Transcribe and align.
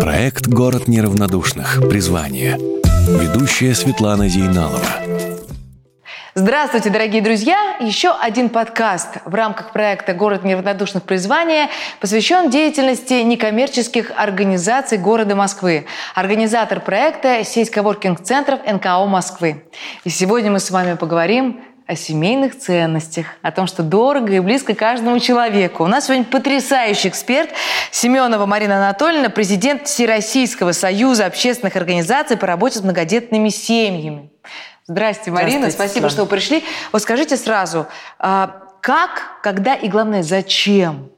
Проект 0.00 0.46
«Город 0.46 0.86
неравнодушных. 0.86 1.80
Призвание». 1.90 2.56
Ведущая 3.08 3.74
Светлана 3.74 4.28
Зейналова. 4.28 4.78
Здравствуйте, 6.36 6.90
дорогие 6.90 7.20
друзья! 7.20 7.78
Еще 7.80 8.10
один 8.10 8.48
подкаст 8.48 9.16
в 9.24 9.34
рамках 9.34 9.72
проекта 9.72 10.14
«Город 10.14 10.44
неравнодушных 10.44 11.02
призвания» 11.02 11.68
посвящен 12.00 12.48
деятельности 12.48 13.14
некоммерческих 13.14 14.12
организаций 14.16 14.98
города 14.98 15.34
Москвы. 15.34 15.86
Организатор 16.14 16.78
проекта– 16.78 17.42
сеть 17.44 17.70
коворкинг-центров 17.70 18.60
НКО 18.64 19.04
Москвы. 19.06 19.64
И 20.04 20.10
сегодня 20.10 20.52
мы 20.52 20.60
с 20.60 20.70
вами 20.70 20.94
поговорим 20.94 21.60
о 21.88 21.96
семейных 21.96 22.58
ценностях, 22.58 23.26
о 23.40 23.50
том, 23.50 23.66
что 23.66 23.82
дорого 23.82 24.34
и 24.34 24.40
близко 24.40 24.74
каждому 24.74 25.18
человеку. 25.20 25.84
У 25.84 25.86
нас 25.86 26.04
сегодня 26.04 26.24
потрясающий 26.26 27.08
эксперт 27.08 27.50
Семенова 27.90 28.44
Марина 28.44 28.76
Анатольевна, 28.76 29.30
президент 29.30 29.86
Всероссийского 29.86 30.72
союза 30.72 31.24
общественных 31.24 31.76
организаций 31.76 32.36
по 32.36 32.46
работе 32.46 32.78
с 32.78 32.82
многодетными 32.82 33.48
семьями. 33.48 34.30
Здрасте, 34.86 35.30
Марина, 35.30 35.70
Здравствуйте, 35.70 35.76
спасибо, 35.76 36.08
Светлана. 36.08 36.10
что 36.10 36.22
вы 36.24 36.28
пришли. 36.28 36.64
Вот 36.92 37.00
скажите 37.00 37.38
сразу, 37.38 37.86
а, 38.18 38.64
как, 38.82 39.40
когда 39.42 39.74
и, 39.74 39.88
главное, 39.88 40.22
зачем 40.22 41.10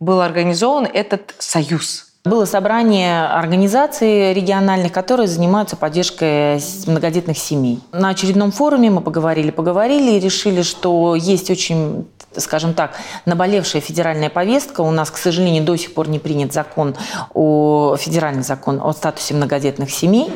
был 0.00 0.20
организован 0.20 0.84
этот 0.92 1.32
союз? 1.38 2.11
Было 2.24 2.44
собрание 2.44 3.24
организаций 3.24 4.32
региональных, 4.32 4.92
которые 4.92 5.26
занимаются 5.26 5.74
поддержкой 5.74 6.60
многодетных 6.86 7.36
семей. 7.36 7.80
На 7.90 8.10
очередном 8.10 8.52
форуме 8.52 8.90
мы 8.90 9.00
поговорили, 9.00 9.50
поговорили 9.50 10.12
и 10.12 10.20
решили, 10.20 10.62
что 10.62 11.16
есть 11.16 11.50
очень 11.50 12.06
скажем 12.38 12.74
так, 12.74 12.92
наболевшая 13.26 13.82
федеральная 13.82 14.30
повестка. 14.30 14.80
У 14.80 14.90
нас, 14.90 15.10
к 15.10 15.16
сожалению, 15.16 15.64
до 15.64 15.76
сих 15.76 15.94
пор 15.94 16.08
не 16.08 16.18
принят 16.18 16.52
закон 16.52 16.94
о 17.34 17.96
федеральный 17.98 18.42
закон 18.42 18.80
о 18.82 18.92
статусе 18.92 19.34
многодетных 19.34 19.90
семей. 19.90 20.30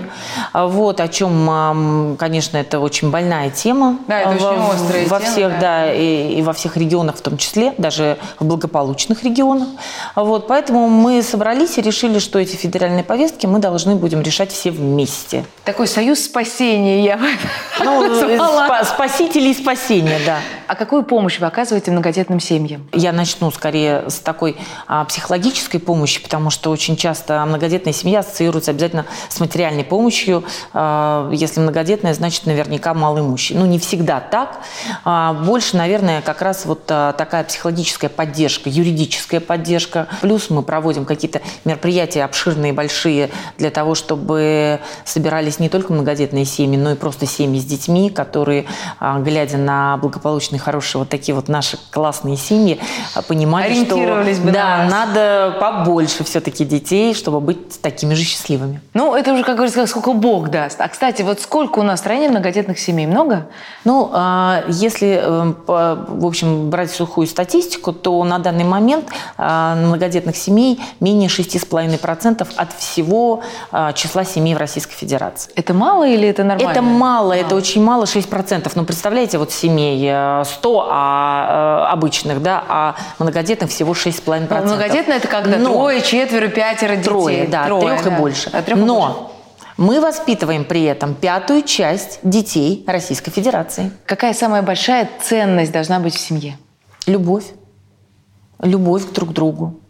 Вот 0.55 1.01
о 1.01 1.09
чем, 1.09 2.17
конечно, 2.19 2.57
это 2.57 2.81
очень 2.81 3.11
больная 3.11 3.51
тема. 3.51 3.99
Да, 4.09 4.21
это 4.21 4.31
очень 4.31 4.45
во, 4.45 4.71
острая 4.73 5.07
во 5.09 5.21
тема, 5.21 5.31
всех, 5.33 5.53
да. 5.55 5.61
да, 5.61 5.93
и, 5.93 6.35
и 6.39 6.43
во 6.43 6.53
всех 6.53 6.77
регионах 6.77 7.17
в 7.17 7.21
том 7.21 7.37
числе, 7.39 7.75
даже 7.79 8.19
в 8.39 8.45
благополучных 8.45 9.23
регионах. 9.25 9.69
Вот, 10.15 10.47
поэтому 10.49 10.89
мы 10.89 11.23
собрались 11.23 11.79
и 11.79 11.83
решили, 11.83 12.19
что 12.19 12.39
эти 12.39 12.57
федеральные 12.57 13.05
повестки 13.05 13.47
мы 13.47 13.59
должны 13.59 13.95
будем 13.97 14.23
решать 14.23 14.53
все 14.53 14.71
вместе. 14.71 15.45
Такой 15.65 15.87
союз 15.87 16.25
спасения 16.25 17.05
я 17.05 17.19
Ну, 17.85 18.03
назвала. 18.29 18.69
спа- 18.69 18.85
спасители 18.85 19.49
и 19.51 19.55
спасения, 19.55 20.19
да. 20.25 20.39
А 20.69 20.75
какую 20.75 21.05
помощь 21.05 21.39
вы 21.39 21.47
оказываете 21.47 21.93
многодетным 21.93 22.41
семьям? 22.41 22.89
Я 22.93 23.13
начну 23.13 23.51
скорее 23.51 24.11
с 24.11 24.19
такой 24.19 24.57
а, 24.89 25.05
психологической 25.05 25.79
помощи, 25.79 26.21
потому 26.21 26.51
что 26.51 26.71
очень 26.71 26.97
часто 26.97 27.45
многодетная 27.47 27.93
семья 27.93 28.21
ассоциируется 28.21 28.73
обязательно 28.73 29.07
с 29.29 29.39
материальной 29.39 29.85
помощью. 29.85 30.45
А, 30.73 31.31
если 31.33 31.61
многодетная, 31.61 32.15
значит 32.15 32.47
наверняка 32.47 32.95
малоимущий. 32.95 33.55
Ну, 33.57 33.65
не 33.67 33.79
всегда 33.79 34.19
так. 34.21 34.59
А, 35.05 35.35
больше, 35.35 35.77
наверное, 35.77 36.21
как 36.21 36.43
раз 36.43 36.67
вот 36.67 36.83
а, 36.89 37.13
такая 37.13 37.45
психологическая 37.45 38.11
поддержка, 38.11 38.69
юридическая 38.69 39.41
поддержка. 39.41 40.09
Плюс 40.21 40.51
мы 40.51 40.63
проводим 40.63 41.05
какие-то 41.05 41.43
мероприятия 41.65 42.25
обширные, 42.25 42.73
большие, 42.73 43.31
для 43.57 43.71
того, 43.71 43.95
чтобы 43.95 44.81
собирались 45.05 45.61
не 45.61 45.69
только 45.69 45.93
многодетные 45.93 46.45
семьи, 46.45 46.77
но 46.77 46.93
и 46.93 46.95
просто 46.97 47.27
семьи 47.27 47.61
с 47.61 47.65
детьми, 47.65 48.11
которые, 48.11 48.67
а, 48.99 49.21
глядя 49.21 49.59
на 49.59 49.97
благополучные, 49.99 50.56
хорошие 50.59 51.01
вот 51.01 51.09
такие 51.09 51.35
вот 51.35 51.49
наши 51.49 51.79
классные 51.91 52.37
семьи, 52.37 52.79
а, 53.15 53.23
понимали, 53.23 53.85
что 53.85 53.97
бы 53.97 54.05
на 54.05 54.53
да, 54.53 54.77
вас. 54.79 54.91
надо 54.91 55.57
побольше 55.61 56.25
все-таки 56.25 56.65
детей, 56.65 57.15
чтобы 57.15 57.41
быть 57.41 57.81
такими 57.81 58.15
же 58.15 58.25
счастливыми. 58.25 58.81
Ну, 58.95 59.15
это 59.15 59.33
уже, 59.33 59.43
как 59.45 59.57
говорится, 59.57 59.87
сколько 59.87 60.13
Бог 60.13 60.51
даст. 60.51 60.81
А, 60.81 60.89
кстати, 60.89 61.23
вот 61.23 61.41
сколько 61.41 61.79
у 61.79 61.83
нас 61.83 62.01
в 62.01 62.03
стране 62.03 62.29
многодетных 62.29 62.79
семей? 62.79 63.07
Много? 63.07 63.49
Ну, 63.85 64.11
а, 64.13 64.65
если, 64.69 65.21
э, 65.23 65.53
по- 65.67 66.07
в 66.09 66.27
общем, 66.27 66.71
брать 66.71 66.91
сухую 66.91 67.27
статистику, 67.27 67.93
то 67.93 68.23
на 68.25 68.39
данный 68.39 68.65
момент 68.65 69.07
а, 69.37 69.75
многодетных 69.77 70.37
семей 70.37 70.81
менее 71.01 71.29
6,5% 71.29 72.47
от 72.57 72.73
всего 72.73 73.43
числа 73.95 74.25
семей 74.25 74.55
в 74.55 74.59
Российской 74.59 74.95
Федерации. 74.95 75.51
Это 75.55 75.75
мало 75.75 76.07
или 76.07 76.29
это 76.29 76.45
нормально? 76.45 76.71
Это 76.71 76.83
мало, 76.83 77.33
это 77.33 77.55
очень 77.55 77.83
мало, 77.83 78.05
6%. 78.05 78.71
Ну, 78.75 78.85
представляете, 78.85 79.39
вот 79.39 79.53
семей 79.53 80.11
100 80.47 80.89
а, 80.91 81.85
э, 81.89 81.93
обычных, 81.93 82.43
да, 82.43 82.65
а 82.69 82.95
многодетных 83.19 83.71
всего 83.71 83.93
6,5%. 83.93 84.63
Ну, 84.63 84.75
многодетное 84.75 85.17
это 85.19 85.29
когда 85.29 85.59
Но- 85.59 85.73
трое, 85.73 86.01
четверо, 86.03 86.49
пятеро 86.49 86.97
детей. 86.97 87.05
Трое, 87.05 87.47
да, 87.47 87.67
Трое, 87.67 87.87
трех 87.87 88.05
да. 88.05 88.17
и 88.17 88.19
больше. 88.21 88.49
От 88.51 88.65
трех 88.67 88.79
и 88.79 88.83
Но 88.83 89.01
больше. 89.01 89.19
мы 89.77 90.01
воспитываем 90.01 90.65
при 90.65 90.85
этом 90.85 91.15
пятую 91.15 91.63
часть 91.63 92.21
детей 92.23 92.85
Российской 92.87 93.31
Федерации. 93.31 93.91
Какая 94.07 94.33
самая 94.33 94.63
большая 94.63 95.09
ценность 95.23 95.73
должна 95.73 96.01
быть 96.01 96.15
в 96.15 96.19
семье? 96.19 96.57
Любовь. 97.07 97.45
Любовь 98.63 99.05
друг 99.13 99.31
к 99.31 99.33
другу. 99.33 99.81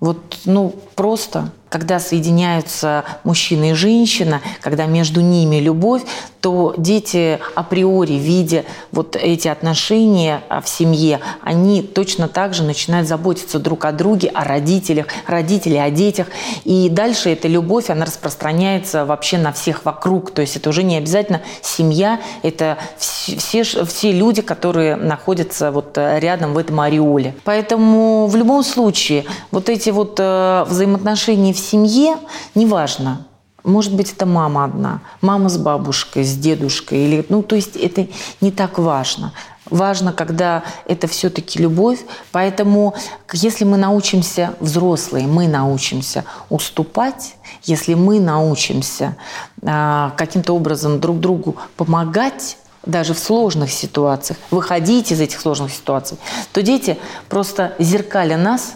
Вот, 0.00 0.38
ну, 0.44 0.74
просто, 0.94 1.50
когда 1.76 2.00
соединяются 2.00 3.04
мужчина 3.22 3.72
и 3.72 3.74
женщина, 3.74 4.40
когда 4.62 4.86
между 4.86 5.20
ними 5.20 5.56
любовь, 5.56 6.04
то 6.40 6.74
дети 6.78 7.38
априори, 7.54 8.12
видя 8.12 8.64
вот 8.92 9.16
эти 9.16 9.48
отношения 9.48 10.42
а, 10.48 10.60
в 10.60 10.68
семье, 10.68 11.20
они 11.42 11.82
точно 11.82 12.28
так 12.28 12.54
же 12.54 12.62
начинают 12.62 13.08
заботиться 13.08 13.58
друг 13.58 13.84
о 13.84 13.90
друге, 13.90 14.28
о 14.28 14.44
родителях, 14.44 15.06
родители 15.26 15.74
о 15.76 15.90
детях. 15.90 16.28
И 16.64 16.88
дальше 16.88 17.30
эта 17.30 17.48
любовь, 17.48 17.90
она 17.90 18.06
распространяется 18.06 19.04
вообще 19.04 19.36
на 19.36 19.52
всех 19.52 19.84
вокруг. 19.84 20.30
То 20.30 20.40
есть 20.40 20.56
это 20.56 20.70
уже 20.70 20.82
не 20.82 20.96
обязательно 20.96 21.42
семья, 21.62 22.20
это 22.42 22.78
вс- 22.98 23.36
все, 23.38 23.64
все 23.64 24.12
люди, 24.12 24.40
которые 24.40 24.96
находятся 24.96 25.72
вот 25.72 25.98
э, 25.98 26.20
рядом 26.20 26.54
в 26.54 26.58
этом 26.58 26.78
ореоле. 26.80 27.34
Поэтому 27.44 28.28
в 28.28 28.36
любом 28.36 28.62
случае 28.62 29.24
вот 29.50 29.68
эти 29.68 29.90
вот 29.90 30.14
э, 30.20 30.64
взаимоотношения 30.68 31.52
в 31.52 31.58
семье, 31.66 32.16
неважно, 32.54 33.26
может 33.66 33.94
быть, 33.94 34.12
это 34.12 34.26
мама 34.26 34.64
одна, 34.64 35.00
мама 35.20 35.48
с 35.48 35.58
бабушкой, 35.58 36.22
с 36.22 36.36
дедушкой, 36.36 37.00
или, 37.00 37.26
ну, 37.28 37.42
то 37.42 37.56
есть 37.56 37.74
это 37.74 38.06
не 38.40 38.52
так 38.52 38.78
важно. 38.78 39.32
Важно, 39.68 40.12
когда 40.12 40.62
это 40.86 41.08
все-таки 41.08 41.58
любовь. 41.58 41.98
Поэтому, 42.30 42.94
если 43.32 43.64
мы 43.64 43.76
научимся, 43.76 44.54
взрослые, 44.60 45.26
мы 45.26 45.48
научимся 45.48 46.24
уступать, 46.48 47.34
если 47.64 47.94
мы 47.94 48.20
научимся 48.20 49.16
а, 49.62 50.12
каким-то 50.16 50.52
образом 50.52 51.00
друг 51.00 51.18
другу 51.18 51.56
помогать, 51.76 52.58
даже 52.84 53.14
в 53.14 53.18
сложных 53.18 53.72
ситуациях, 53.72 54.38
выходить 54.52 55.10
из 55.10 55.20
этих 55.20 55.40
сложных 55.40 55.72
ситуаций, 55.72 56.18
то 56.52 56.62
дети 56.62 56.96
просто 57.28 57.74
зеркаля 57.80 58.36
нас 58.36 58.74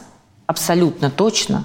абсолютно 0.48 1.10
точно 1.10 1.64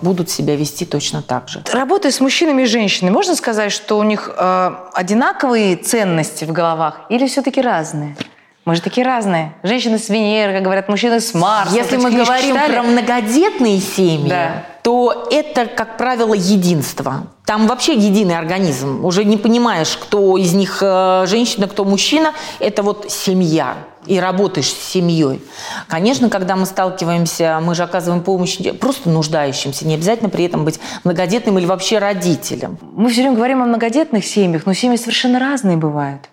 будут 0.00 0.30
себя 0.30 0.56
вести 0.56 0.86
точно 0.86 1.20
так 1.22 1.48
же. 1.48 1.62
Работая 1.72 2.10
с 2.10 2.20
мужчинами 2.20 2.62
и 2.62 2.66
женщинами, 2.66 3.12
можно 3.12 3.34
сказать, 3.34 3.72
что 3.72 3.98
у 3.98 4.02
них 4.02 4.30
э, 4.34 4.70
одинаковые 4.94 5.76
ценности 5.76 6.44
в 6.44 6.52
головах 6.52 7.02
или 7.10 7.26
все-таки 7.26 7.60
разные? 7.60 8.16
Мы 8.64 8.76
же 8.76 8.80
такие 8.80 9.06
разные. 9.06 9.52
Женщины 9.62 9.98
с 9.98 10.08
Венеры, 10.08 10.54
как 10.54 10.62
говорят, 10.62 10.88
мужчины 10.88 11.20
с 11.20 11.34
Марса. 11.34 11.74
Если 11.74 11.98
мы 11.98 12.10
говорим 12.10 12.54
читали? 12.54 12.72
про 12.72 12.82
многодетные 12.82 13.78
семьи, 13.80 14.30
Да. 14.30 14.64
То 14.84 15.28
это, 15.30 15.64
как 15.64 15.96
правило, 15.96 16.34
единство. 16.34 17.28
Там 17.46 17.66
вообще 17.66 17.94
единый 17.94 18.36
организм. 18.36 19.02
Уже 19.02 19.24
не 19.24 19.38
понимаешь, 19.38 19.96
кто 19.96 20.36
из 20.36 20.52
них 20.52 20.80
э, 20.82 21.24
женщина, 21.26 21.68
кто 21.68 21.86
мужчина. 21.86 22.34
Это 22.58 22.82
вот 22.82 23.10
семья. 23.10 23.76
И 24.04 24.20
работаешь 24.20 24.68
с 24.68 24.92
семьей. 24.92 25.40
Конечно, 25.88 26.28
когда 26.28 26.54
мы 26.54 26.66
сталкиваемся, 26.66 27.60
мы 27.62 27.74
же 27.74 27.82
оказываем 27.82 28.22
помощь 28.22 28.58
просто 28.78 29.08
нуждающимся. 29.08 29.86
Не 29.86 29.94
обязательно 29.94 30.28
при 30.28 30.44
этом 30.44 30.66
быть 30.66 30.78
многодетным 31.02 31.58
или 31.58 31.64
вообще 31.64 31.98
родителем. 31.98 32.76
Мы 32.82 33.08
все 33.08 33.22
время 33.22 33.36
говорим 33.36 33.62
о 33.62 33.64
многодетных 33.64 34.22
семьях, 34.26 34.66
но 34.66 34.74
семьи 34.74 34.98
совершенно 34.98 35.38
разные 35.38 35.78
бывают. 35.78 36.28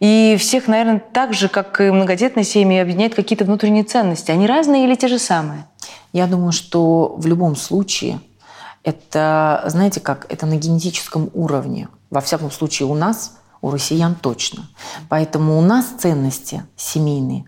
И 0.00 0.36
всех, 0.38 0.68
наверное, 0.68 1.02
так 1.14 1.32
же, 1.32 1.48
как 1.48 1.80
и 1.80 1.84
многодетные 1.84 2.44
семьи, 2.44 2.78
объединяют 2.78 3.14
какие-то 3.14 3.46
внутренние 3.46 3.84
ценности. 3.84 4.30
Они 4.30 4.46
разные 4.46 4.84
или 4.84 4.94
те 4.94 5.08
же 5.08 5.18
самые? 5.18 5.64
Я 6.14 6.28
думаю, 6.28 6.52
что 6.52 7.14
в 7.18 7.26
любом 7.26 7.56
случае 7.56 8.20
это, 8.84 9.64
знаете 9.66 9.98
как, 10.00 10.26
это 10.32 10.46
на 10.46 10.54
генетическом 10.56 11.28
уровне. 11.34 11.88
Во 12.08 12.20
всяком 12.20 12.52
случае 12.52 12.86
у 12.86 12.94
нас, 12.94 13.32
у 13.60 13.70
россиян 13.72 14.14
точно. 14.14 14.68
Поэтому 15.08 15.58
у 15.58 15.60
нас 15.60 15.86
ценности 15.98 16.64
семейные, 16.76 17.46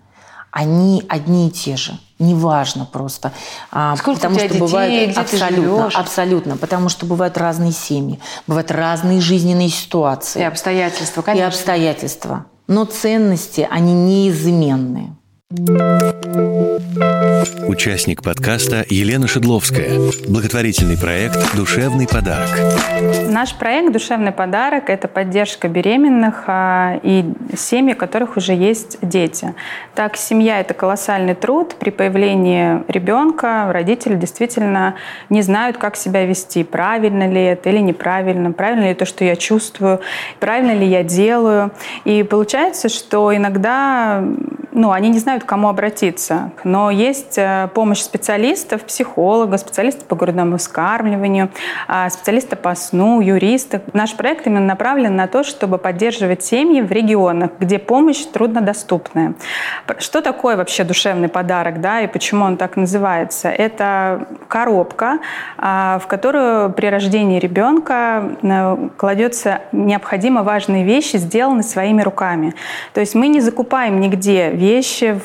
они 0.50 1.04
одни 1.08 1.46
и 1.46 1.50
те 1.52 1.76
же. 1.76 1.96
Неважно 2.18 2.86
просто. 2.86 3.30
А, 3.70 3.94
Сколько 3.96 4.16
у 4.16 4.20
потому 4.20 4.34
тебя 4.36 4.46
что 4.46 4.54
детей, 4.54 4.60
бывает 4.66 5.10
где 5.10 5.14
ты 5.14 5.20
абсолютно, 5.20 5.80
живешь? 5.82 5.94
абсолютно, 5.94 6.56
потому 6.56 6.88
что 6.88 7.06
бывают 7.06 7.38
разные 7.38 7.72
семьи, 7.72 8.18
бывают 8.48 8.70
разные 8.72 9.20
жизненные 9.20 9.68
ситуации 9.68 10.40
И 10.40 10.44
обстоятельства, 10.44 11.20
и 11.20 11.24
конечно. 11.24 11.46
обстоятельства. 11.48 12.46
Но 12.66 12.84
ценности, 12.84 13.68
они 13.70 13.92
неизменные. 13.92 15.14
Участник 17.68 18.24
подкаста 18.24 18.84
Елена 18.88 19.28
Шедловская. 19.28 20.10
Благотворительный 20.26 20.98
проект 20.98 21.54
«Душевный 21.54 22.08
подарок». 22.08 22.50
Наш 23.28 23.54
проект 23.54 23.92
«Душевный 23.92 24.32
подарок»– 24.32 24.90
это 24.90 25.06
поддержка 25.06 25.68
беременных 25.68 26.42
а, 26.48 26.98
и 27.04 27.32
семьи, 27.56 27.94
у 27.94 27.96
которых 27.96 28.36
уже 28.36 28.54
есть 28.54 28.98
дети. 29.02 29.54
Так, 29.94 30.16
семья– 30.16 30.58
это 30.62 30.74
колоссальный 30.74 31.36
труд. 31.36 31.76
При 31.78 31.90
появлении 31.90 32.82
ребенка 32.90 33.70
родители 33.72 34.16
действительно 34.16 34.96
не 35.30 35.42
знают, 35.42 35.76
как 35.78 35.94
себя 35.94 36.26
вести. 36.26 36.64
Правильно 36.64 37.30
ли 37.30 37.40
это 37.40 37.70
или 37.70 37.78
неправильно? 37.78 38.50
Правильно 38.50 38.88
ли 38.88 38.94
то, 38.94 39.04
что 39.04 39.24
я 39.24 39.36
чувствую? 39.36 40.00
Правильно 40.40 40.74
ли 40.74 40.88
я 40.88 41.04
делаю? 41.04 41.70
И 42.04 42.24
получается, 42.24 42.88
что 42.88 43.32
иногда 43.32 44.24
ну, 44.76 44.92
они 44.92 45.08
не 45.08 45.18
знают, 45.18 45.42
к 45.42 45.46
кому 45.46 45.68
обратиться. 45.68 46.50
Но 46.62 46.90
есть 46.90 47.38
э, 47.38 47.70
помощь 47.72 48.00
специалистов, 48.00 48.82
психолога, 48.82 49.56
специалиста 49.56 50.04
по 50.04 50.14
грудному 50.14 50.58
вскармливанию, 50.58 51.48
а, 51.88 52.10
специалиста 52.10 52.56
по 52.56 52.74
сну, 52.74 53.22
юриста. 53.22 53.80
Наш 53.94 54.14
проект 54.14 54.46
именно 54.46 54.66
направлен 54.66 55.16
на 55.16 55.28
то, 55.28 55.44
чтобы 55.44 55.78
поддерживать 55.78 56.44
семьи 56.44 56.82
в 56.82 56.92
регионах, 56.92 57.52
где 57.58 57.78
помощь 57.78 58.22
труднодоступная. 58.26 59.32
Что 59.96 60.20
такое 60.20 60.58
вообще 60.58 60.84
душевный 60.84 61.28
подарок, 61.28 61.80
да, 61.80 62.02
и 62.02 62.06
почему 62.06 62.44
он 62.44 62.58
так 62.58 62.76
называется? 62.76 63.48
Это 63.48 64.28
коробка, 64.46 65.20
а, 65.56 65.98
в 66.04 66.06
которую 66.06 66.70
при 66.70 66.88
рождении 66.88 67.38
ребенка 67.38 68.36
э, 68.42 68.88
кладется 68.98 69.60
необходимо 69.72 70.42
важные 70.42 70.84
вещи, 70.84 71.16
сделанные 71.16 71.62
своими 71.62 72.02
руками. 72.02 72.54
То 72.92 73.00
есть 73.00 73.14
мы 73.14 73.28
не 73.28 73.40
закупаем 73.40 74.00
нигде 74.00 74.50
вещи 74.50 74.65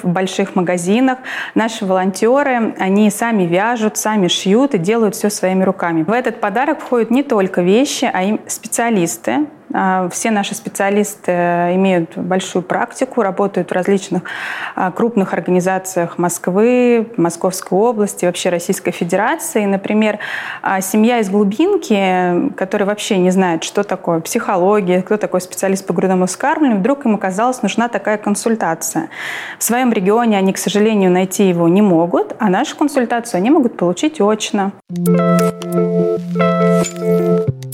в 0.03 0.07
больших 0.07 0.55
магазинах. 0.55 1.19
Наши 1.55 1.85
волонтеры, 1.85 2.75
они 2.79 3.09
сами 3.09 3.43
вяжут, 3.43 3.97
сами 3.97 4.27
шьют 4.27 4.73
и 4.75 4.77
делают 4.77 5.15
все 5.15 5.29
своими 5.29 5.63
руками. 5.63 6.03
В 6.03 6.11
этот 6.11 6.39
подарок 6.39 6.81
входят 6.81 7.11
не 7.11 7.23
только 7.23 7.61
вещи, 7.61 8.09
а 8.11 8.23
и 8.23 8.37
специалисты, 8.47 9.47
все 10.11 10.31
наши 10.31 10.55
специалисты 10.55 11.31
имеют 11.31 12.17
большую 12.17 12.63
практику, 12.63 13.21
работают 13.21 13.69
в 13.69 13.73
различных 13.73 14.23
а, 14.75 14.91
крупных 14.91 15.33
организациях 15.33 16.17
Москвы, 16.17 17.07
Московской 17.17 17.77
области, 17.77 18.25
вообще 18.25 18.49
Российской 18.49 18.91
Федерации. 18.91 19.65
Например, 19.65 20.19
а, 20.61 20.81
семья 20.81 21.19
из 21.19 21.29
глубинки, 21.29 22.51
которая 22.55 22.87
вообще 22.87 23.17
не 23.17 23.31
знает, 23.31 23.63
что 23.63 23.83
такое 23.83 24.19
психология, 24.19 25.01
кто 25.01 25.17
такой 25.17 25.41
специалист 25.41 25.85
по 25.85 25.93
грудному 25.93 26.25
вскармливанию, 26.25 26.79
вдруг 26.79 27.05
им 27.05 27.15
оказалась 27.15 27.61
нужна 27.61 27.87
такая 27.87 28.17
консультация. 28.17 29.09
В 29.57 29.63
своем 29.63 29.91
регионе 29.91 30.37
они, 30.37 30.53
к 30.53 30.57
сожалению, 30.57 31.11
найти 31.11 31.47
его 31.47 31.67
не 31.67 31.81
могут, 31.81 32.35
а 32.39 32.49
нашу 32.49 32.75
консультацию 32.77 33.39
они 33.39 33.49
могут 33.49 33.77
получить 33.77 34.19
очно. 34.19 34.71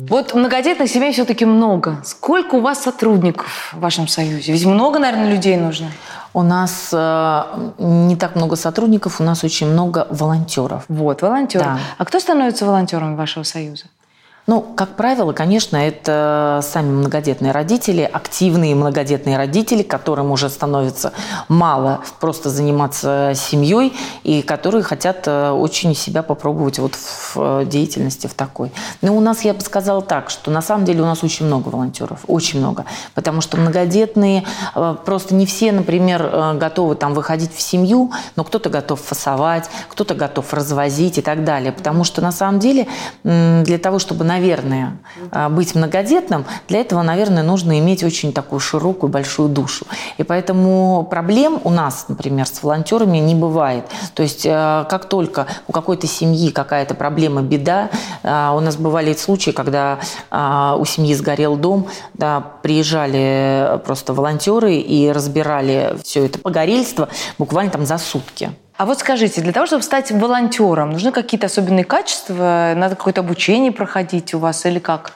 Вот 0.10 0.34
многодетных 0.34 0.90
семей 0.90 1.12
все-таки 1.14 1.46
много. 1.46 2.02
Сколько 2.04 2.56
у 2.56 2.62
вас 2.62 2.84
сотрудников 2.84 3.74
в 3.74 3.80
вашем 3.80 4.08
союзе? 4.08 4.52
Ведь 4.52 4.66
много, 4.66 5.00
наверное, 5.00 5.34
людей 5.34 5.58
нужно. 5.58 5.92
У 6.34 6.44
нас 6.44 6.90
э, 6.94 7.44
не 7.80 8.16
так 8.16 8.36
много 8.36 8.56
сотрудников, 8.56 9.20
у 9.20 9.24
нас 9.24 9.44
очень 9.44 9.68
много 9.68 10.08
волонтеров. 10.10 10.86
Вот, 10.88 11.22
волонтеры. 11.22 11.66
Да. 11.66 11.80
А 11.98 12.06
кто 12.06 12.20
становится 12.20 12.66
волонтером 12.66 13.16
вашего 13.16 13.44
союза? 13.44 13.86
Ну, 14.50 14.62
как 14.62 14.96
правило, 14.96 15.34
конечно, 15.34 15.76
это 15.76 16.62
сами 16.64 16.90
многодетные 16.90 17.52
родители, 17.52 18.02
активные 18.02 18.76
многодетные 18.76 19.36
родители, 19.36 19.84
которым 19.84 20.32
уже 20.32 20.48
становится 20.50 21.12
мало 21.50 22.00
просто 22.22 22.50
заниматься 22.50 23.34
семьей 23.36 23.94
и 24.24 24.42
которые 24.42 24.84
хотят 24.84 25.28
э, 25.28 25.50
очень 25.50 25.94
себя 25.94 26.24
попробовать 26.24 26.80
вот 26.80 26.96
в 26.96 27.34
э, 27.36 27.66
деятельности 27.66 28.28
в 28.28 28.36
такой. 28.36 28.72
Но 29.02 29.18
у 29.18 29.20
нас, 29.20 29.42
я 29.42 29.54
бы 29.54 29.60
сказала 29.60 30.02
так, 30.02 30.30
что 30.30 30.50
на 30.50 30.62
самом 30.62 30.86
деле 30.86 31.02
у 31.02 31.06
нас 31.06 31.26
очень 31.26 31.46
много 31.46 31.68
волонтеров, 31.68 32.22
очень 32.28 32.60
много, 32.60 32.86
потому 33.16 33.42
что 33.42 33.58
многодетные 33.58 34.46
э, 34.76 34.96
просто 35.06 35.36
не 35.36 35.46
все, 35.46 35.74
например, 35.74 36.56
готовы 36.58 36.96
там 36.96 37.14
выходить 37.14 37.54
в 37.54 37.60
семью, 37.60 38.14
но 38.38 38.46
кто-то 38.46 38.70
готов 38.70 39.02
фасовать, 39.02 39.70
кто-то 39.90 40.16
готов 40.16 40.54
развозить 40.54 41.18
и 41.18 41.22
так 41.22 41.44
далее, 41.44 41.74
потому 41.74 42.06
что 42.06 42.22
на 42.22 42.32
самом 42.32 42.62
деле 42.62 42.88
для 43.24 43.78
того, 43.78 44.00
чтобы, 44.00 44.24
наверное, 44.24 44.37
наверное, 44.38 44.98
а, 45.32 45.50
быть 45.50 45.74
многодетным, 45.74 46.46
для 46.68 46.82
этого, 46.82 47.02
наверное, 47.02 47.44
нужно 47.44 47.80
иметь 47.80 48.04
очень 48.04 48.32
такую 48.34 48.60
широкую, 48.60 49.12
большую 49.12 49.50
душу. 49.50 49.86
И 50.18 50.24
поэтому 50.24 51.08
проблем 51.10 51.60
у 51.64 51.70
нас, 51.70 52.06
например, 52.08 52.46
с 52.46 52.62
волонтерами 52.62 53.18
не 53.18 53.36
бывает. 53.36 53.86
То 54.14 54.24
есть 54.24 54.46
а, 54.48 54.84
как 54.86 55.10
только 55.10 55.48
у 55.68 55.72
какой-то 55.72 56.08
семьи 56.08 56.52
какая-то 56.52 56.94
проблема, 56.94 57.42
беда, 57.42 57.90
а, 58.24 58.54
у 58.56 58.60
нас 58.60 58.76
бывали 58.76 59.14
случаи, 59.14 59.52
когда 59.52 60.00
у 60.32 60.86
семьи 60.86 61.14
сгорел 61.14 61.56
дом, 61.56 61.88
да, 62.14 62.42
приезжали 62.62 63.80
просто 63.86 64.14
волонтеры 64.14 64.76
и 64.76 65.12
разбирали 65.12 65.98
все 66.04 66.26
это 66.26 66.40
погорельство 66.40 67.10
буквально 67.38 67.72
там 67.72 67.86
за 67.86 67.98
сутки. 67.98 68.52
А 68.78 68.86
вот 68.86 69.00
скажите, 69.00 69.42
для 69.42 69.54
того, 69.54 69.66
чтобы 69.66 69.82
стать 69.82 70.12
волонтером, 70.12 70.92
нужны 70.92 71.12
какие-то 71.12 71.48
особенные 71.48 71.84
качества? 71.84 72.74
Надо 72.76 72.96
какое-то 72.96 73.22
обучение 73.22 73.72
проходить 73.72 74.36
у 74.36 74.40
вас 74.40 74.68
или 74.68 74.78
как? 74.78 75.14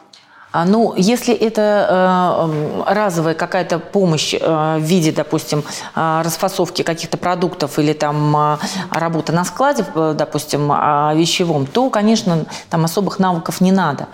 А, 0.51 0.65
ну, 0.65 0.93
если 0.97 1.33
это 1.33 2.49
э, 2.87 2.93
разовая 2.93 3.35
какая-то 3.35 3.79
помощь 3.79 4.33
э, 4.33 4.77
в 4.77 4.81
виде, 4.81 5.13
допустим, 5.13 5.63
э, 5.95 6.21
расфасовки 6.25 6.81
каких-то 6.81 7.17
продуктов 7.17 7.79
или 7.79 7.93
там 7.93 8.35
э, 8.35 8.57
работа 8.91 9.31
на 9.31 9.45
складе, 9.45 9.85
э, 9.95 10.13
допустим, 10.17 10.67
вещевом, 11.15 11.65
то, 11.65 11.89
конечно, 11.89 12.45
там 12.69 12.83
особых 12.83 13.17
навыков 13.19 13.61
не 13.61 13.71
надо. 13.71 14.07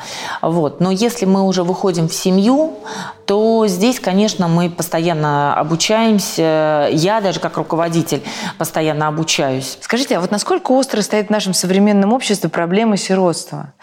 Вот. 0.43 0.79
Но 0.79 0.91
если 0.91 1.25
мы 1.25 1.41
уже 1.41 1.63
выходим 1.63 2.07
в 2.07 2.13
семью, 2.13 2.75
то 3.25 3.65
здесь, 3.67 3.99
конечно, 3.99 4.47
мы 4.47 4.69
постоянно 4.69 5.53
обучаемся. 5.55 6.87
Я 6.91 7.19
даже 7.19 7.39
как 7.39 7.57
руководитель 7.57 8.23
постоянно 8.57 9.07
обучаюсь. 9.09 9.77
Скажите, 9.81 10.17
а 10.17 10.21
вот 10.21 10.31
насколько 10.31 10.71
остро 10.71 11.01
стоит 11.01 11.27
в 11.27 11.29
нашем 11.29 11.53
современном 11.53 12.13
обществе 12.13 12.49
проблема 12.49 12.95
сиротства? 12.95 13.73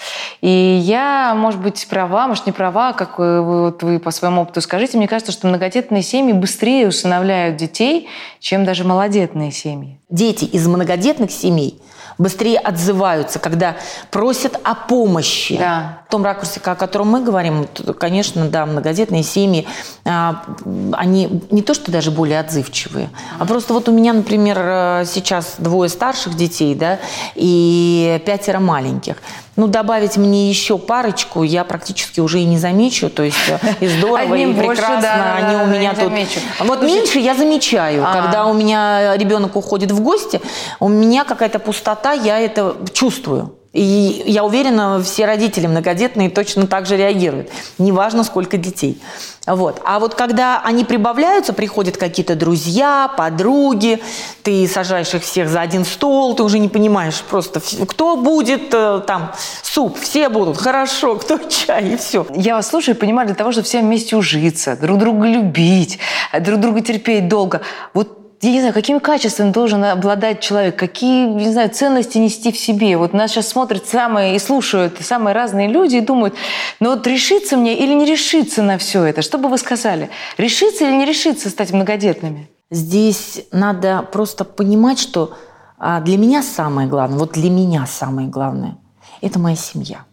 И 0.41 0.49
я, 0.83 1.35
может 1.35 1.61
быть, 1.61 1.87
права, 1.89 2.27
может, 2.27 2.44
не 2.47 2.53
права, 2.53 2.93
как 2.93 3.19
вы, 3.19 3.43
вот 3.43 3.83
вы 3.83 3.99
по 3.99 4.11
своему 4.11 4.43
опыту 4.43 4.61
скажите. 4.61 4.97
Мне 4.97 5.09
кажется, 5.09 5.33
что 5.33 5.47
многодетные 5.47 6.03
семьи 6.03 6.33
быстрее 6.33 6.89
усыновляют 6.89 7.57
детей, 7.57 8.09
чем 8.41 8.65
даже 8.65 8.85
малодетные 8.85 9.53
семьи. 9.53 10.01
Дети 10.11 10.45
из 10.45 10.67
многодетных 10.67 11.31
семей– 11.31 11.81
быстрее 12.19 12.59
отзываются, 12.59 13.39
когда 13.39 13.77
просят 14.11 14.59
о 14.63 14.75
помощи. 14.75 15.57
Да. 15.59 15.99
В 16.09 16.11
том 16.11 16.25
ракурсе, 16.25 16.61
о 16.65 16.75
котором 16.75 17.09
мы 17.09 17.23
говорим, 17.23 17.67
конечно, 17.99 18.49
да, 18.49 18.67
многодетные 18.67 19.23
семьи, 19.23 19.67
а, 20.05 20.45
они 20.93 21.43
не 21.51 21.63
то, 21.63 21.75
что 21.75 21.91
даже 21.91 22.11
более 22.11 22.41
отзывчивые, 22.41 23.11
а 23.39 23.45
просто 23.47 23.73
вот 23.73 23.89
у 23.89 23.93
меня, 23.93 24.13
например, 24.13 24.59
э, 24.61 25.05
сейчас 25.07 25.55
двое 25.59 25.89
старших 25.89 26.37
детей, 26.37 26.75
да, 26.75 26.99
и 27.35 28.23
пятеро 28.25 28.61
маленьких 28.61 29.17
ну, 29.57 29.69
добавить 29.69 30.17
мне 30.17 30.49
еще 30.49 30.79
парочку 30.79 31.43
я 31.43 31.65
практически 31.65 32.21
уже 32.21 32.41
и 32.41 32.45
не 32.45 32.59
замечу. 32.59 33.09
То 33.09 33.23
есть 33.23 33.37
э, 33.49 33.59
и 33.81 33.87
здорово, 33.87 34.35
Одним 34.35 34.53
и 34.53 34.55
прекрасно. 34.55 34.87
Больше, 34.89 35.03
да, 35.03 35.35
они 35.37 35.57
да, 35.57 35.63
у 35.63 35.67
меня 35.67 35.91
тут... 35.95 36.05
Замечу. 36.05 36.41
Вот 36.61 36.79
Слушай, 36.79 36.95
меньше 36.95 37.19
я 37.21 37.35
замечаю. 37.35 38.03
А-а-а. 38.03 38.23
Когда 38.23 38.47
у 38.47 38.53
меня 38.53 39.17
ребенок 39.17 39.57
уходит 39.57 39.93
в 39.93 40.01
гости, 40.01 40.41
у 40.81 40.89
меня 40.89 41.25
какая-то 41.25 41.59
пустота, 41.59 42.04
я 42.13 42.39
это 42.39 42.77
чувствую. 42.93 43.55
И 43.75 44.23
я 44.27 44.45
уверена, 44.45 45.03
все 45.03 45.27
родители 45.27 45.67
многодетные 45.67 46.31
точно 46.31 46.69
так 46.69 46.87
же 46.87 46.97
реагируют. 46.97 47.51
Неважно, 47.79 48.23
сколько 48.23 48.57
детей. 48.57 49.03
Вот. 49.47 49.83
А 49.85 49.99
вот 49.99 50.15
когда 50.15 50.63
они 50.65 50.85
прибавляются, 50.85 51.53
приходят 51.53 51.97
какие-то 51.97 52.37
друзья, 52.37 53.13
подруги, 53.17 54.01
ты 54.45 54.69
сажаешь 54.69 55.13
их 55.13 55.25
всех 55.25 55.49
за 55.49 55.61
один 55.61 55.85
стол, 55.85 56.37
ты 56.37 56.45
уже 56.45 56.61
не 56.61 56.69
понимаешь 56.69 57.21
просто, 57.29 57.61
кто 57.87 58.17
будет 58.17 58.73
э, 58.73 59.03
там 59.07 59.33
суп, 59.63 59.99
все 59.99 60.29
будут, 60.29 60.57
хорошо, 60.57 61.17
кто 61.21 61.39
чай, 61.39 61.95
и 61.95 61.97
все. 61.97 62.27
Я 62.35 62.55
вас 62.55 62.69
слушаю 62.69 62.95
и 62.95 62.99
понимаю, 62.99 63.27
для 63.27 63.35
того, 63.35 63.51
чтобы 63.51 63.67
все 63.67 63.81
вместе 63.81 64.17
ужиться, 64.17 64.77
друг 64.77 64.99
друга 64.99 65.27
любить, 65.27 65.99
друг 66.41 66.61
друга 66.61 66.81
терпеть 66.81 67.29
долго. 67.29 67.61
Вот 67.93 68.24
я 68.45 68.53
не 68.53 68.59
знаю, 68.61 68.75
какими 68.75 68.99
качествами 68.99 69.51
должен 69.51 69.83
обладать 69.85 70.41
человек, 70.41 70.77
какие, 70.77 71.27
не 71.27 71.51
знаю, 71.51 71.71
ценности 71.71 72.19
нести 72.19 72.53
в 72.53 72.59
себе. 72.59 72.97
Вот 72.97 73.13
нас 73.13 73.31
сейчас 73.31 73.49
смотрят 73.49 73.87
самые 73.87 74.37
и 74.37 74.39
слушают 74.39 74.99
самые 75.01 75.35
разные 75.35 75.69
люди 75.69 75.97
и 75.97 76.01
думают, 76.01 76.35
ну 76.79 76.91
вот 76.91 77.07
решиться 77.07 77.57
мне 77.57 77.79
или 77.79 77.95
не 77.95 78.05
решиться 78.05 78.63
на 78.63 78.77
все 78.77 79.05
это? 79.05 79.23
Что 79.23 79.39
бы 79.39 79.49
вы 79.49 79.57
сказали? 79.57 80.11
Решиться 80.37 80.85
или 80.85 80.93
не 80.93 81.05
решиться 81.05 81.49
стать 81.49 81.73
многодетными? 81.73 82.51
Здесь 82.71 83.47
надо 83.51 84.03
просто 84.13 84.45
понимать, 84.45 84.99
что 84.99 85.35
а, 85.79 86.01
для 86.01 86.19
меня 86.19 86.43
самое 86.43 86.89
главное, 86.89 87.19
вот 87.19 87.33
для 87.33 87.51
меня 87.51 87.87
самое 87.87 88.29
главное, 88.29 88.79
это 89.21 89.39
моя 89.39 89.57
семья. 89.57 90.05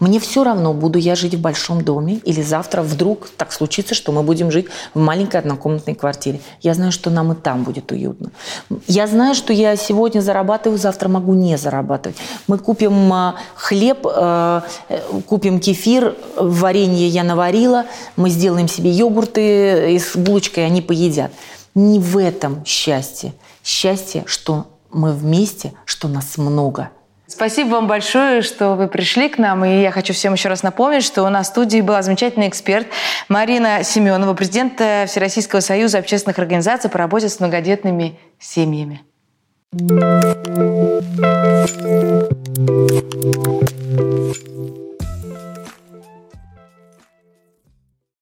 Мне 0.00 0.20
все 0.20 0.44
равно, 0.44 0.72
буду 0.72 0.98
я 0.98 1.14
жить 1.14 1.34
в 1.34 1.40
большом 1.40 1.82
доме 1.82 2.16
или 2.24 2.42
завтра 2.42 2.82
вдруг 2.82 3.28
так 3.36 3.52
случится, 3.52 3.94
что 3.94 4.12
мы 4.12 4.22
будем 4.22 4.50
жить 4.50 4.66
в 4.94 5.00
маленькой 5.00 5.40
однокомнатной 5.40 5.94
квартире. 5.94 6.40
Я 6.60 6.74
знаю, 6.74 6.92
что 6.92 7.10
нам 7.10 7.32
и 7.32 7.34
там 7.34 7.64
будет 7.64 7.92
уютно. 7.92 8.30
Я 8.86 9.06
знаю, 9.06 9.34
что 9.34 9.52
я 9.52 9.76
сегодня 9.76 10.20
зарабатываю, 10.20 10.78
завтра 10.78 11.08
могу 11.08 11.34
не 11.34 11.56
зарабатывать. 11.56 12.16
Мы 12.46 12.58
купим 12.58 13.12
а, 13.12 13.36
хлеб, 13.54 14.06
э, 14.06 14.60
купим 15.26 15.60
кефир, 15.60 16.16
варенье 16.36 17.08
я 17.08 17.24
наварила, 17.24 17.86
мы 18.16 18.30
сделаем 18.30 18.68
себе 18.68 18.90
йогурты 18.90 19.98
с 19.98 20.16
булочкой, 20.16 20.66
они 20.66 20.82
поедят. 20.82 21.32
Не 21.74 21.98
в 21.98 22.16
этом 22.18 22.64
счастье. 22.64 23.32
Счастье, 23.62 24.24
что 24.26 24.66
мы 24.90 25.12
вместе, 25.12 25.72
что 25.84 26.08
нас 26.08 26.38
много– 26.38 26.90
Спасибо 27.36 27.68
вам 27.74 27.86
большое, 27.86 28.40
что 28.40 28.76
вы 28.76 28.88
пришли 28.88 29.28
к 29.28 29.36
нам. 29.36 29.62
И 29.62 29.82
я 29.82 29.90
хочу 29.90 30.14
всем 30.14 30.32
еще 30.32 30.48
раз 30.48 30.62
напомнить, 30.62 31.04
что 31.04 31.22
у 31.22 31.28
нас 31.28 31.48
в 31.48 31.50
студии 31.50 31.82
была 31.82 32.00
замечательный 32.00 32.48
эксперт 32.48 32.86
Марина 33.28 33.84
Семенова, 33.84 34.32
президент 34.32 34.76
Всероссийского 34.76 35.60
союза 35.60 35.98
общественных 35.98 36.38
организаций 36.38 36.88
по 36.88 36.96
работе 36.96 37.28
с 37.28 37.38
многодетными 37.38 38.18
семьями. 38.38 39.02
Thank 43.38 43.60
you. 43.60 43.75